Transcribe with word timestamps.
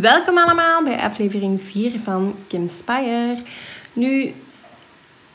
Welkom 0.00 0.38
allemaal 0.38 0.82
bij 0.82 0.98
aflevering 0.98 1.62
4 1.62 2.00
van 2.00 2.34
Kim 2.46 2.68
Spire. 2.68 3.36
Nu, 3.92 4.32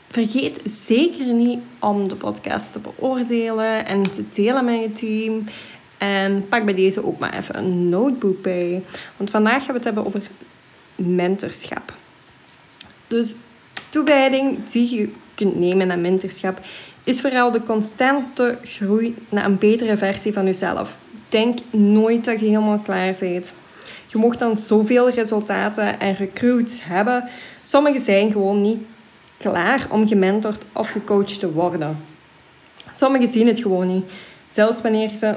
vergeet 0.08 0.60
zeker 0.64 1.32
niet 1.34 1.58
om 1.78 2.08
de 2.08 2.16
podcast 2.16 2.72
te 2.72 2.78
beoordelen 2.78 3.86
en 3.86 4.02
te 4.02 4.24
delen 4.28 4.64
met 4.64 4.80
je 4.80 4.92
team. 4.92 5.44
En 5.98 6.48
pak 6.48 6.64
bij 6.64 6.74
deze 6.74 7.04
ook 7.04 7.18
maar 7.18 7.38
even 7.38 7.58
een 7.58 7.88
notebook 7.88 8.42
bij. 8.42 8.82
Want 9.16 9.30
vandaag 9.30 9.58
gaan 9.58 9.66
we 9.66 9.72
het 9.72 9.84
hebben 9.84 10.06
over 10.06 10.22
mentorschap. 10.94 11.92
Dus 13.06 13.34
toewijding 13.88 14.64
die 14.70 14.96
je 14.96 15.08
kunt 15.34 15.56
nemen 15.56 15.86
naar 15.86 15.98
mentorschap 15.98 16.60
is 17.04 17.20
vooral 17.20 17.50
de 17.50 17.62
constante 17.62 18.58
groei 18.62 19.14
naar 19.28 19.44
een 19.44 19.58
betere 19.58 19.96
versie 19.96 20.32
van 20.32 20.44
jezelf. 20.44 20.96
Denk 21.28 21.58
nooit 21.70 22.24
dat 22.24 22.40
je 22.40 22.46
helemaal 22.46 22.78
klaar 22.78 23.14
bent. 23.20 23.52
Je 24.12 24.18
mocht 24.18 24.38
dan 24.38 24.56
zoveel 24.56 25.10
resultaten 25.10 26.00
en 26.00 26.14
recruits 26.14 26.84
hebben. 26.84 27.28
Sommigen 27.62 28.00
zijn 28.00 28.32
gewoon 28.32 28.60
niet 28.60 28.78
klaar 29.36 29.86
om 29.90 30.08
gementord 30.08 30.64
of 30.72 30.88
gecoacht 30.88 31.40
te 31.40 31.52
worden. 31.52 31.98
Sommigen 32.94 33.28
zien 33.28 33.46
het 33.46 33.60
gewoon 33.60 33.86
niet. 33.86 34.04
Zelfs 34.50 34.80
wanneer 34.80 35.10
ze 35.18 35.34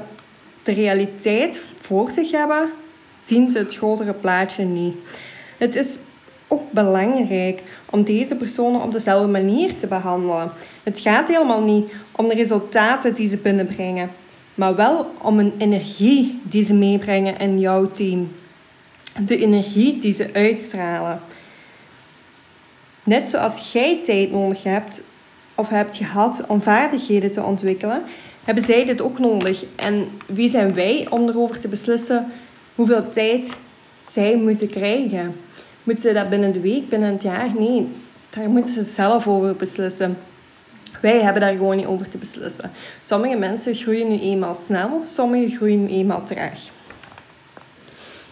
de 0.62 0.72
realiteit 0.72 1.60
voor 1.80 2.10
zich 2.10 2.30
hebben, 2.30 2.68
zien 3.22 3.50
ze 3.50 3.58
het 3.58 3.76
grotere 3.76 4.12
plaatje 4.12 4.64
niet. 4.64 4.96
Het 5.56 5.76
is 5.76 5.88
ook 6.48 6.72
belangrijk 6.72 7.62
om 7.90 8.04
deze 8.04 8.34
personen 8.34 8.82
op 8.82 8.92
dezelfde 8.92 9.28
manier 9.28 9.76
te 9.76 9.86
behandelen. 9.86 10.52
Het 10.82 11.00
gaat 11.00 11.28
helemaal 11.28 11.62
niet 11.62 11.92
om 12.12 12.28
de 12.28 12.34
resultaten 12.34 13.14
die 13.14 13.28
ze 13.28 13.36
binnenbrengen, 13.36 14.10
maar 14.54 14.76
wel 14.76 15.10
om 15.22 15.38
een 15.38 15.52
energie 15.58 16.40
die 16.42 16.64
ze 16.64 16.74
meebrengen 16.74 17.38
in 17.38 17.58
jouw 17.58 17.90
team. 17.92 18.28
De 19.18 19.36
energie 19.38 19.98
die 19.98 20.14
ze 20.14 20.30
uitstralen. 20.32 21.20
Net 23.02 23.28
zoals 23.28 23.72
jij 23.72 24.00
tijd 24.04 24.30
nodig 24.30 24.62
hebt 24.62 25.02
of 25.54 25.68
hebt 25.68 25.96
gehad 25.96 26.46
om 26.46 26.62
vaardigheden 26.62 27.30
te 27.30 27.42
ontwikkelen, 27.42 28.02
hebben 28.44 28.64
zij 28.64 28.84
dit 28.84 29.00
ook 29.00 29.18
nodig. 29.18 29.64
En 29.76 30.08
wie 30.26 30.50
zijn 30.50 30.74
wij 30.74 31.06
om 31.10 31.28
erover 31.28 31.58
te 31.58 31.68
beslissen 31.68 32.26
hoeveel 32.74 33.08
tijd 33.08 33.56
zij 34.08 34.36
moeten 34.36 34.68
krijgen? 34.68 35.36
Moeten 35.82 36.04
ze 36.04 36.12
dat 36.12 36.28
binnen 36.28 36.52
de 36.52 36.60
week, 36.60 36.88
binnen 36.88 37.12
het 37.12 37.22
jaar? 37.22 37.50
Nee, 37.58 37.88
daar 38.30 38.48
moeten 38.48 38.74
ze 38.74 38.82
zelf 38.82 39.26
over 39.26 39.56
beslissen. 39.56 40.18
Wij 41.00 41.20
hebben 41.20 41.42
daar 41.42 41.52
gewoon 41.52 41.76
niet 41.76 41.86
over 41.86 42.08
te 42.08 42.18
beslissen. 42.18 42.70
Sommige 43.02 43.36
mensen 43.36 43.74
groeien 43.74 44.08
nu 44.08 44.20
eenmaal 44.20 44.54
snel, 44.54 45.02
sommige 45.06 45.56
groeien 45.56 45.82
nu 45.82 45.88
eenmaal 45.88 46.24
traag. 46.24 46.58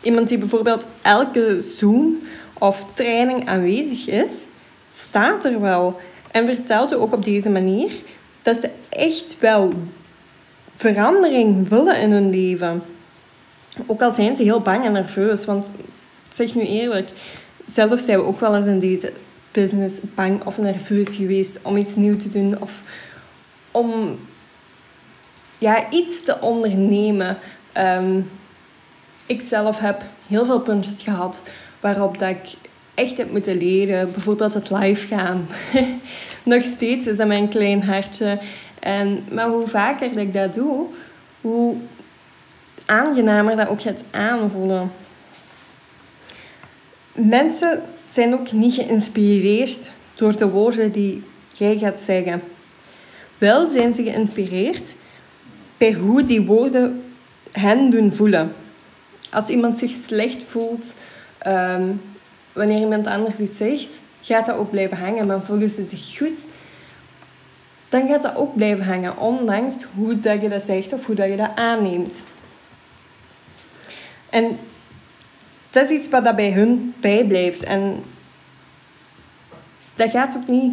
Iemand 0.04 0.28
die 0.28 0.38
bijvoorbeeld 0.38 0.86
elke 1.02 1.62
Zoom 1.62 2.18
of 2.58 2.84
training 2.94 3.48
aanwezig 3.48 4.06
is, 4.06 4.44
staat 4.92 5.44
er 5.44 5.60
wel 5.60 6.00
en 6.30 6.46
vertelt 6.46 6.94
ook 6.94 7.12
op 7.12 7.24
deze 7.24 7.50
manier 7.50 7.92
dat 8.42 8.56
ze 8.56 8.70
echt 8.88 9.36
wel 9.38 9.72
verandering 10.76 11.68
willen 11.68 12.00
in 12.00 12.10
hun 12.10 12.30
leven. 12.30 12.82
Ook 13.86 14.02
al 14.02 14.12
zijn 14.12 14.36
ze 14.36 14.42
heel 14.42 14.60
bang 14.60 14.84
en 14.84 14.92
nerveus, 14.92 15.44
want 15.44 15.72
zeg 16.28 16.54
nu 16.54 16.62
eerlijk, 16.62 17.08
zelf 17.66 18.00
zijn 18.00 18.18
we 18.18 18.24
ook 18.24 18.40
wel 18.40 18.56
eens 18.56 18.66
in 18.66 18.78
deze 18.78 19.12
business 19.50 19.98
bang 20.14 20.44
of 20.44 20.58
nerveus 20.58 21.14
geweest 21.14 21.58
om 21.62 21.76
iets 21.76 21.94
nieuws 21.94 22.22
te 22.22 22.28
doen 22.28 22.60
of 22.60 22.82
om 23.70 24.18
ja, 25.58 25.90
iets 25.90 26.22
te 26.22 26.40
ondernemen. 26.40 27.38
Um, 27.78 28.30
ik 29.26 29.40
zelf 29.40 29.78
heb 29.78 30.02
heel 30.26 30.46
veel 30.46 30.60
puntjes 30.60 31.02
gehad 31.02 31.40
waarop 31.80 32.18
dat 32.18 32.28
ik 32.28 32.52
echt 32.94 33.16
heb 33.16 33.30
moeten 33.30 33.56
leren. 33.56 34.12
Bijvoorbeeld 34.12 34.54
het 34.54 34.70
live 34.70 35.06
gaan. 35.06 35.46
Nog 36.42 36.62
steeds 36.62 37.06
is 37.06 37.16
dat 37.16 37.26
mijn 37.26 37.48
klein 37.48 37.82
hartje. 37.82 38.38
En, 38.80 39.24
maar 39.30 39.48
hoe 39.48 39.66
vaker 39.66 40.08
dat 40.08 40.18
ik 40.18 40.32
dat 40.32 40.54
doe, 40.54 40.86
hoe 41.40 41.76
aangenamer 42.86 43.56
dat 43.56 43.68
ook 43.68 43.82
gaat 43.82 44.04
aanvoelen. 44.10 44.92
Mensen 47.12 47.82
zijn 48.10 48.34
ook 48.34 48.52
niet 48.52 48.74
geïnspireerd 48.74 49.90
door 50.14 50.36
de 50.36 50.48
woorden 50.48 50.92
die 50.92 51.22
jij 51.52 51.78
gaat 51.78 52.00
zeggen. 52.00 52.42
Wel 53.38 53.66
zijn 53.66 53.94
ze 53.94 54.02
geïnspireerd 54.02 54.94
bij 55.78 55.92
hoe 55.92 56.24
die 56.24 56.42
woorden 56.42 57.02
hen 57.52 57.90
doen 57.90 58.12
voelen. 58.12 58.54
Als 59.34 59.48
iemand 59.48 59.78
zich 59.78 59.90
slecht 60.06 60.44
voelt 60.48 60.94
ehm, 61.38 61.92
wanneer 62.52 62.80
iemand 62.80 63.06
anders 63.06 63.38
iets 63.38 63.56
zegt, 63.56 63.98
gaat 64.20 64.46
dat 64.46 64.56
ook 64.56 64.70
blijven 64.70 64.96
hangen. 64.96 65.26
Maar 65.26 65.40
voelen 65.40 65.70
ze 65.70 65.84
zich 65.84 66.16
goed, 66.16 66.46
dan 67.88 68.08
gaat 68.08 68.22
dat 68.22 68.36
ook 68.36 68.54
blijven 68.54 68.84
hangen, 68.84 69.18
ondanks 69.18 69.76
hoe 69.94 70.20
dat 70.20 70.42
je 70.42 70.48
dat 70.48 70.62
zegt 70.62 70.92
of 70.92 71.06
hoe 71.06 71.14
dat 71.14 71.28
je 71.28 71.36
dat 71.36 71.50
aanneemt. 71.54 72.22
En 74.30 74.58
dat 75.70 75.90
is 75.90 75.98
iets 75.98 76.08
wat 76.08 76.24
dat 76.24 76.36
bij 76.36 76.52
hun 76.52 76.94
bijblijft. 77.00 77.62
En 77.62 78.02
dat 79.94 80.10
gaat 80.10 80.36
ook 80.36 80.48
niet 80.48 80.72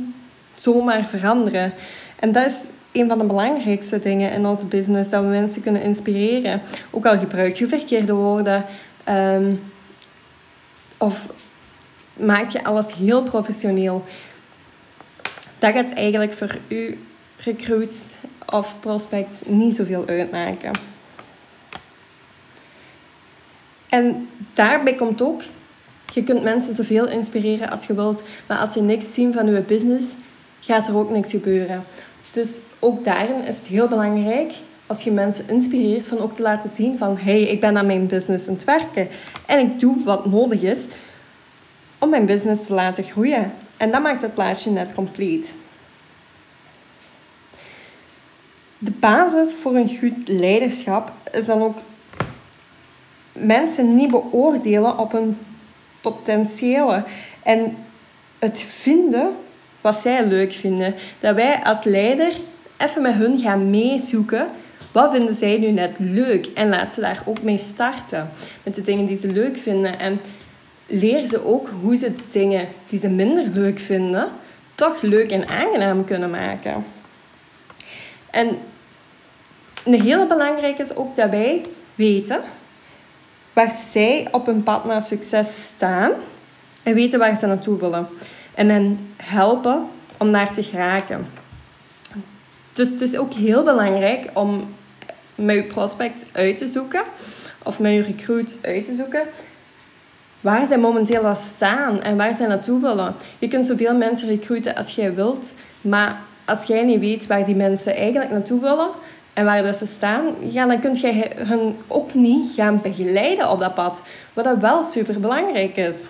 zomaar 0.56 1.06
veranderen. 1.06 1.74
En 2.20 2.32
dat 2.32 2.46
is 2.46 2.62
een 2.92 3.08
van 3.08 3.18
de 3.18 3.26
belangrijkste 3.26 4.00
dingen 4.00 4.32
in 4.32 4.46
onze 4.46 4.66
business, 4.66 5.10
dat 5.10 5.22
we 5.22 5.28
mensen 5.28 5.62
kunnen 5.62 5.82
inspireren. 5.82 6.62
Ook 6.90 7.06
al 7.06 7.18
gebruik 7.18 7.56
je 7.56 7.68
verkeerde 7.68 8.14
woorden, 8.14 8.66
um, 9.10 9.62
of 10.98 11.26
maak 12.14 12.50
je 12.50 12.64
alles 12.64 12.94
heel 12.94 13.24
professioneel. 13.24 14.04
Dat 15.60 15.74
gaat 15.74 15.94
eigenlijk 15.94 16.34
voor 16.34 16.58
u 16.68 17.00
recruits 17.38 18.16
of 18.46 18.76
prospects 18.80 19.42
niet 19.46 19.76
zoveel 19.76 20.08
uitmaken. 20.08 20.72
En 23.90 24.30
daarbij 24.54 24.96
komt 24.96 25.22
ook, 25.22 25.42
je 26.14 26.24
kunt 26.24 26.44
mensen 26.44 26.76
zoveel 26.76 27.08
inspireren 27.08 27.70
als 27.70 27.86
je 27.86 27.94
wilt, 27.94 28.24
maar 28.48 28.58
als 28.58 28.74
je 28.74 28.82
niks 28.82 29.14
ziet 29.14 29.34
van 29.34 29.54
je 29.54 29.62
business, 29.62 30.06
gaat 30.60 30.88
er 30.88 30.96
ook 30.96 31.10
niks 31.10 31.32
gebeuren. 31.32 31.84
Dus 32.32 32.60
ook 32.80 33.04
daarin 33.04 33.44
is 33.44 33.58
het 33.58 33.68
heel 33.68 33.88
belangrijk 33.88 34.54
als 34.86 35.02
je 35.02 35.12
mensen 35.12 35.50
inspireert 35.50 36.08
van 36.08 36.20
ook 36.20 36.36
te 36.36 36.42
laten 36.42 36.70
zien 36.70 36.98
van 36.98 37.18
hey, 37.18 37.42
ik 37.42 37.60
ben 37.60 37.78
aan 37.78 37.86
mijn 37.86 38.08
business 38.08 38.48
aan 38.48 38.54
het 38.54 38.64
werken 38.64 39.08
en 39.46 39.60
ik 39.60 39.80
doe 39.80 40.04
wat 40.04 40.26
nodig 40.26 40.62
is 40.62 40.86
om 41.98 42.10
mijn 42.10 42.26
business 42.26 42.66
te 42.66 42.74
laten 42.74 43.04
groeien. 43.04 43.52
En 43.78 43.92
dat 43.92 44.02
maakt 44.02 44.22
het 44.22 44.34
plaatje 44.34 44.72
net 44.72 44.94
compleet. 44.94 45.54
De 48.78 48.92
basis 48.92 49.54
voor 49.62 49.76
een 49.76 49.98
goed 50.00 50.28
leiderschap 50.28 51.12
is 51.32 51.46
dan 51.46 51.62
ook 51.62 51.78
mensen 53.34 53.96
niet 53.96 54.12
beoordelen 54.12 54.98
op 54.98 55.12
hun 55.12 55.38
potentiële 56.02 57.04
en 57.44 57.78
het 58.40 58.62
vinden 58.62 59.36
wat 59.82 59.96
zij 59.96 60.26
leuk 60.26 60.54
vinden. 60.54 60.96
Dat 61.20 61.36
wij 61.36 61.64
als 61.64 61.84
leider 61.84 62.34
even 62.78 63.02
met 63.02 63.14
hun 63.14 63.40
gaan 63.40 63.70
meezoeken. 63.70 64.48
Wat 64.92 65.12
vinden 65.12 65.34
zij 65.34 65.58
nu 65.58 65.72
net 65.72 65.92
leuk? 65.98 66.46
En 66.46 66.70
laat 66.70 66.94
ze 66.94 67.02
daar 67.02 67.22
ook 67.26 67.42
mee 67.42 67.58
starten. 67.58 68.30
Met 68.64 68.76
de 68.76 68.82
dingen 68.82 69.06
die 69.06 69.20
ze 69.20 69.32
leuk 69.32 69.58
vinden. 69.58 70.00
En 70.00 70.20
leer 70.92 71.26
ze 71.26 71.46
ook 71.46 71.70
hoe 71.82 71.96
ze 71.96 72.14
dingen 72.30 72.68
die 72.90 73.00
ze 73.00 73.10
minder 73.10 73.46
leuk 73.54 73.80
vinden, 73.80 74.30
toch 74.76 75.02
leuk 75.02 75.32
en 75.32 75.48
aangenaam 75.48 76.06
kunnen 76.06 76.30
maken. 76.30 76.86
En 78.30 78.58
een 79.84 80.02
hele 80.02 80.28
belangrijke 80.28 80.82
is 80.82 80.96
ook 80.96 81.16
dat 81.16 81.30
wij 81.30 81.66
weten 81.96 82.42
waar 83.54 83.76
zij 83.92 84.28
op 84.32 84.46
hun 84.46 84.64
pad 84.64 84.86
naar 84.86 85.02
succes 85.02 85.64
staan 85.76 86.12
en 86.84 86.94
weten 86.94 87.20
waar 87.20 87.38
ze 87.38 87.48
naartoe 87.48 87.80
willen. 87.80 88.08
En 88.62 88.70
hen 88.70 89.14
helpen 89.24 89.88
om 90.18 90.32
daar 90.32 90.54
te 90.54 90.64
geraken. 90.64 91.28
Dus 92.74 92.90
het 92.90 93.02
is 93.02 93.18
ook 93.18 93.34
heel 93.34 93.64
belangrijk 93.64 94.30
om 94.34 94.74
met 95.36 95.56
je 95.56 95.64
prospect 95.64 96.26
uit 96.32 96.58
te 96.58 96.68
zoeken, 96.68 97.02
of 97.64 97.80
met 97.80 97.94
je 97.94 98.02
recruit 98.02 98.60
uit 98.62 98.86
te 98.86 98.96
zoeken, 98.96 99.22
waar 100.42 100.66
zij 100.66 100.78
momenteel 100.78 101.26
al 101.26 101.36
staan 101.36 102.02
en 102.02 102.18
waar 102.18 102.34
zij 102.34 102.48
naartoe 102.48 102.82
willen. 102.82 103.16
Je 103.40 103.48
kunt 103.48 103.68
zoveel 103.68 103.96
mensen 103.96 104.28
recruiten 104.28 104.76
als 104.76 104.96
jij 104.96 105.14
wilt, 105.14 105.54
maar 105.82 106.20
als 106.46 106.64
jij 106.64 106.84
niet 106.84 107.00
weet 107.00 107.28
waar 107.28 107.46
die 107.46 107.56
mensen 107.56 107.96
eigenlijk 107.96 108.32
naartoe 108.32 108.62
willen 108.62 108.90
en 109.34 109.46
waar 109.46 109.74
ze 109.74 109.86
staan, 109.86 110.24
ja, 110.40 110.66
dan 110.66 110.80
kun 110.80 110.96
je 110.96 111.30
hen 111.36 111.78
ook 111.88 112.14
niet 112.14 112.54
gaan 112.54 112.80
begeleiden 112.82 113.50
op 113.50 113.60
dat 113.60 113.74
pad. 113.74 114.02
Wat 114.34 114.46
dat 114.46 114.58
wel 114.58 114.84
super 114.84 115.20
belangrijk 115.20 115.76
is. 115.76 116.06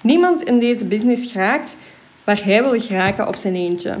Niemand 0.00 0.42
in 0.42 0.58
deze 0.58 0.84
business 0.84 1.32
geraakt 1.32 1.76
waar 2.24 2.44
hij 2.44 2.62
wil 2.62 2.80
geraken 2.80 3.28
op 3.28 3.36
zijn 3.36 3.54
eentje. 3.54 3.96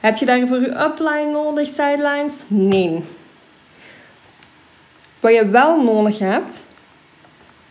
Heb 0.00 0.16
je 0.16 0.24
daarvoor 0.24 0.60
je 0.60 0.80
upline 0.80 1.30
nodig, 1.30 1.68
sidelines? 1.68 2.34
Nee. 2.46 3.02
Wat 5.20 5.34
je 5.34 5.48
wel 5.48 5.82
nodig 5.82 6.18
hebt, 6.18 6.64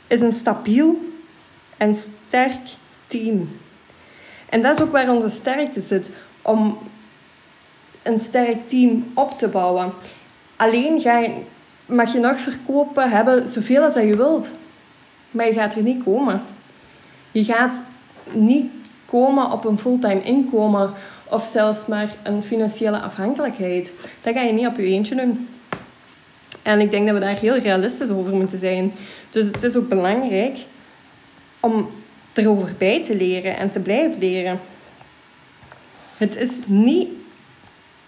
is 0.07 0.21
een 0.21 0.33
stabiel 0.33 1.11
en 1.77 1.95
sterk 1.95 2.59
team. 3.07 3.50
En 4.50 4.61
dat 4.61 4.75
is 4.75 4.83
ook 4.83 4.91
waar 4.91 5.09
onze 5.09 5.29
sterkte 5.29 5.81
zit, 5.81 6.11
om 6.41 6.77
een 8.03 8.19
sterk 8.19 8.67
team 8.67 9.11
op 9.13 9.38
te 9.38 9.47
bouwen. 9.47 9.94
Alleen 10.56 11.03
mag 11.85 12.13
je 12.13 12.19
nog 12.19 12.39
verkopen 12.39 13.09
hebben 13.09 13.47
zoveel 13.47 13.83
als 13.83 13.94
je 13.94 14.15
wilt. 14.15 14.51
Maar 15.31 15.45
je 15.45 15.53
gaat 15.53 15.75
er 15.75 15.81
niet 15.81 16.03
komen. 16.03 16.41
Je 17.31 17.44
gaat 17.44 17.86
niet 18.31 18.72
komen 19.06 19.52
op 19.52 19.66
een 19.66 19.80
fulltime 19.80 20.22
inkomen 20.22 20.94
of 21.24 21.50
zelfs 21.52 21.86
maar 21.86 22.16
een 22.24 22.44
financiële 22.44 23.00
afhankelijkheid. 23.00 23.92
Dat 24.22 24.34
ga 24.34 24.42
je 24.42 24.54
niet 24.54 24.68
op 24.68 24.76
je 24.76 24.84
eentje 24.84 25.16
doen. 25.16 25.48
En 26.62 26.80
ik 26.80 26.92
denk 26.92 27.06
dat 27.06 27.16
we 27.16 27.22
daar 27.22 27.38
heel 27.38 27.58
realistisch 27.58 28.10
over 28.10 28.34
moeten 28.34 28.60
zijn. 28.60 28.92
Dus 29.30 29.46
het 29.46 29.64
is 29.64 29.76
ook 29.76 29.90
belangrijk 29.90 30.58
om 31.60 31.90
erover 32.34 32.74
bij 32.78 33.04
te 33.04 33.16
leren 33.16 33.58
en 33.58 33.70
te 33.70 33.80
blijven 33.80 34.20
leren. 34.20 34.60
Het 36.18 36.36
is 36.36 36.52
niet 36.66 37.08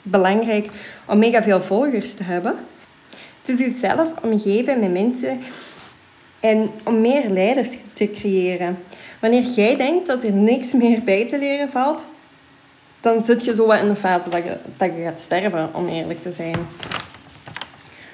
belangrijk 0.02 0.70
om 1.06 1.20
mega 1.20 1.44
veel 1.44 1.62
volgers 1.62 2.14
te 2.14 2.24
hebben. 2.24 2.56
Het 3.40 3.50
is 3.50 3.60
jezelf 3.60 4.08
omgeven 4.22 4.80
met 4.80 4.92
mensen 4.92 5.40
en 6.40 6.72
om 6.84 7.02
meer 7.02 7.30
leiders 7.30 7.70
te 7.94 8.12
creëren. 8.12 8.78
Wanneer 9.22 9.44
jij 9.44 9.76
denkt 9.76 10.08
dat 10.08 10.24
er 10.24 10.32
niks 10.32 10.72
meer 10.72 11.04
bij 11.04 11.28
te 11.28 11.40
leren 11.40 11.70
valt, 11.72 12.06
dan 13.02 13.24
zit 13.24 13.46
je 13.46 13.56
zo 13.56 13.66
wat 13.66 13.80
in 13.80 13.88
de 13.88 13.96
fase 13.96 14.30
dat 14.30 14.44
je, 14.44 14.58
dat 14.78 14.90
je 14.96 15.04
gaat 15.04 15.20
sterven, 15.20 15.70
om 15.74 15.88
eerlijk 15.88 16.22
te 16.22 16.32
zijn. 16.32 16.56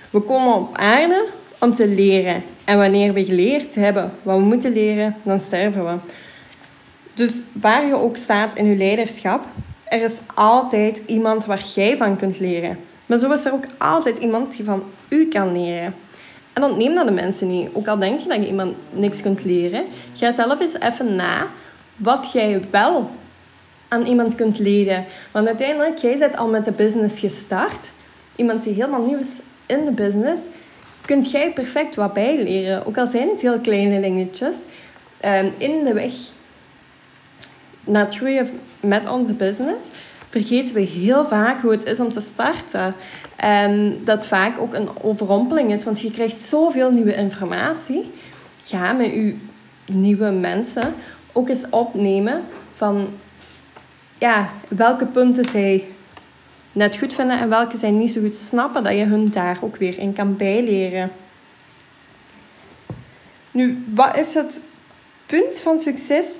We 0.09 0.19
komen 0.19 0.53
op 0.53 0.77
aarde 0.77 1.27
om 1.59 1.73
te 1.73 1.87
leren. 1.87 2.43
En 2.65 2.77
wanneer 2.77 3.13
we 3.13 3.25
geleerd 3.25 3.75
hebben 3.75 4.11
wat 4.23 4.37
we 4.37 4.43
moeten 4.43 4.73
leren, 4.73 5.15
dan 5.23 5.39
sterven 5.39 5.85
we. 5.85 5.97
Dus 7.13 7.41
waar 7.51 7.85
je 7.85 7.95
ook 7.95 8.17
staat 8.17 8.55
in 8.55 8.65
je 8.65 8.75
leiderschap, 8.75 9.45
er 9.83 10.01
is 10.01 10.19
altijd 10.33 11.01
iemand 11.05 11.45
waar 11.45 11.63
jij 11.75 11.97
van 11.97 12.17
kunt 12.17 12.39
leren. 12.39 12.77
Maar 13.05 13.17
zo 13.17 13.31
is 13.31 13.45
er 13.45 13.53
ook 13.53 13.65
altijd 13.77 14.17
iemand 14.17 14.55
die 14.55 14.65
van 14.65 14.83
u 15.09 15.27
kan 15.27 15.51
leren. 15.51 15.95
En 16.57 16.63
ontneem 16.63 16.95
dat 16.95 17.07
de 17.07 17.13
mensen 17.13 17.47
niet. 17.47 17.69
Ook 17.73 17.87
al 17.87 17.99
denk 17.99 18.19
je 18.19 18.27
dat 18.27 18.37
je 18.37 18.47
iemand 18.47 18.75
niks 18.89 19.21
kunt 19.21 19.43
leren, 19.43 19.85
ga 20.13 20.31
zelf 20.31 20.59
eens 20.59 20.79
even 20.79 21.15
na 21.15 21.47
wat 21.95 22.31
jij 22.31 22.61
wel 22.71 23.09
aan 23.87 24.05
iemand 24.05 24.35
kunt 24.35 24.59
leren. 24.59 25.05
Want 25.31 25.47
uiteindelijk, 25.47 25.97
jij 25.97 26.17
bent 26.17 26.37
al 26.37 26.47
met 26.47 26.65
de 26.65 26.71
business 26.71 27.19
gestart. 27.19 27.91
Iemand 28.35 28.63
die 28.63 28.73
helemaal 28.73 29.05
nieuw 29.05 29.17
is 29.17 29.39
in 29.65 29.85
de 29.85 29.91
business, 29.91 30.47
kunt 31.05 31.31
jij 31.31 31.51
perfect 31.51 31.95
wat 31.95 32.13
bijleren. 32.13 32.85
Ook 32.85 32.97
al 32.97 33.07
zijn 33.07 33.29
het 33.29 33.41
heel 33.41 33.59
kleine 33.59 34.01
dingetjes. 34.01 34.55
Um, 35.25 35.53
in 35.57 35.83
de 35.83 35.93
weg 35.93 36.13
naar 37.83 38.11
groeien 38.11 38.49
met 38.79 39.09
onze 39.09 39.33
business 39.33 39.87
vergeten 40.29 40.75
we 40.75 40.81
heel 40.81 41.27
vaak 41.27 41.61
hoe 41.61 41.71
het 41.71 41.85
is 41.85 41.99
om 41.99 42.11
te 42.11 42.19
starten. 42.19 42.95
En 43.35 44.01
dat 44.03 44.25
vaak 44.25 44.59
ook 44.59 44.73
een 44.73 44.89
overrompeling 45.01 45.71
is, 45.71 45.83
want 45.83 45.99
je 45.99 46.11
krijgt 46.11 46.39
zoveel 46.39 46.91
nieuwe 46.91 47.15
informatie. 47.15 48.11
Ga 48.63 48.93
met 48.93 49.11
je 49.13 49.35
nieuwe 49.85 50.29
mensen 50.31 50.93
ook 51.33 51.49
eens 51.49 51.63
opnemen 51.69 52.43
van 52.73 53.07
ja, 54.17 54.49
welke 54.67 55.05
punten 55.05 55.45
zij 55.45 55.87
net 56.71 56.97
goed 56.97 57.13
vinden 57.13 57.39
en 57.39 57.49
welke 57.49 57.77
zij 57.77 57.91
niet 57.91 58.11
zo 58.11 58.21
goed 58.21 58.35
snappen, 58.35 58.83
dat 58.83 58.93
je 58.93 59.03
hun 59.03 59.29
daar 59.29 59.57
ook 59.61 59.77
weer 59.77 59.97
in 59.97 60.13
kan 60.13 60.35
bijleren. 60.35 61.11
Nu, 63.51 63.83
wat 63.93 64.17
is 64.17 64.33
het 64.33 64.61
punt 65.25 65.59
van 65.59 65.79
succes 65.79 66.35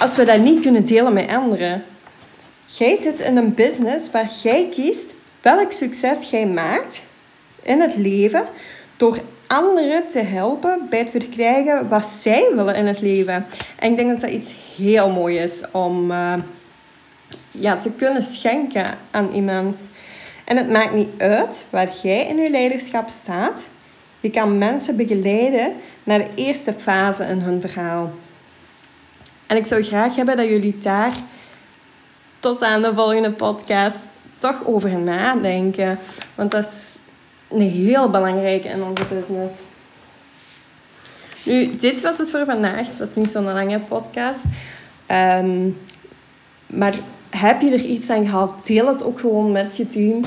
als 0.00 0.16
we 0.16 0.24
dat 0.24 0.38
niet 0.38 0.60
kunnen 0.60 0.84
delen 0.84 1.12
met 1.12 1.28
anderen? 1.28 1.84
Jij 2.78 2.98
zit 3.00 3.20
in 3.20 3.36
een 3.36 3.54
business 3.54 4.10
waar 4.10 4.30
jij 4.42 4.68
kiest 4.70 5.14
welk 5.42 5.72
succes 5.72 6.30
jij 6.30 6.46
maakt 6.46 7.02
in 7.62 7.80
het 7.80 7.96
leven 7.96 8.44
door 8.96 9.18
anderen 9.46 10.08
te 10.08 10.18
helpen 10.18 10.86
bij 10.90 10.98
het 10.98 11.10
verkrijgen 11.10 11.88
wat 11.88 12.04
zij 12.04 12.48
willen 12.54 12.74
in 12.74 12.86
het 12.86 13.00
leven. 13.00 13.46
En 13.78 13.90
ik 13.90 13.96
denk 13.96 14.08
dat 14.08 14.20
dat 14.20 14.30
iets 14.30 14.52
heel 14.76 15.10
moois 15.10 15.36
is 15.36 15.62
om 15.70 16.10
uh, 16.10 16.34
ja, 17.50 17.76
te 17.76 17.90
kunnen 17.90 18.22
schenken 18.22 18.98
aan 19.10 19.30
iemand. 19.32 19.88
En 20.44 20.56
het 20.56 20.70
maakt 20.70 20.94
niet 20.94 21.08
uit 21.18 21.64
waar 21.70 21.88
jij 22.02 22.26
in 22.26 22.36
je 22.36 22.50
leiderschap 22.50 23.08
staat. 23.08 23.68
Je 24.20 24.30
kan 24.30 24.58
mensen 24.58 24.96
begeleiden 24.96 25.72
naar 26.04 26.18
de 26.18 26.30
eerste 26.34 26.74
fase 26.78 27.24
in 27.24 27.38
hun 27.38 27.60
verhaal. 27.60 28.10
En 29.46 29.56
ik 29.56 29.66
zou 29.66 29.82
graag 29.82 30.16
hebben 30.16 30.36
dat 30.36 30.48
jullie 30.48 30.78
daar 30.78 31.14
tot 32.40 32.62
aan 32.62 32.82
de 32.82 32.94
volgende 32.94 33.30
podcast 33.30 33.96
toch 34.38 34.66
over 34.66 34.98
nadenken. 34.98 35.98
Want 36.34 36.50
dat 36.50 36.64
is 36.64 36.98
een 37.48 37.70
heel 37.70 38.10
belangrijke 38.10 38.68
in 38.68 38.82
onze 38.82 39.04
business. 39.08 39.60
Nu, 41.42 41.76
dit 41.76 42.00
was 42.00 42.18
het 42.18 42.30
voor 42.30 42.44
vandaag. 42.44 42.86
Het 42.86 42.98
was 42.98 43.14
niet 43.14 43.30
zo'n 43.30 43.44
lange 43.44 43.78
podcast. 43.78 44.42
Ehm, 45.06 45.68
maar 46.66 46.94
heb 47.30 47.60
je 47.60 47.70
er 47.70 47.84
iets 47.84 48.10
aan 48.10 48.26
gehad, 48.26 48.66
deel 48.66 48.86
het 48.86 49.02
ook 49.02 49.20
gewoon 49.20 49.52
met 49.52 49.76
je 49.76 49.88
team. 49.88 50.24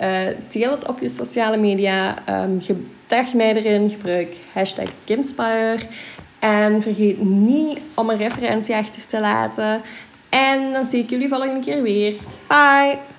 Uh, 0.00 0.20
deel 0.48 0.70
het 0.70 0.88
op 0.88 1.00
je 1.00 1.08
sociale 1.08 1.56
media. 1.56 2.14
Um, 2.42 2.60
mij 3.34 3.54
erin. 3.54 3.90
Gebruik 3.90 4.36
hashtag 4.52 4.88
Kimspire. 5.04 5.78
En 6.38 6.82
vergeet 6.82 7.22
niet 7.22 7.78
om 7.94 8.10
een 8.10 8.16
referentie 8.16 8.74
achter 8.74 9.06
te 9.06 9.20
laten. 9.20 9.82
En 10.34 10.72
dan 10.72 10.86
zie 10.86 11.02
ik 11.02 11.10
jullie 11.10 11.28
volgende 11.28 11.60
keer 11.60 11.82
weer. 11.82 12.14
Bye! 12.48 13.13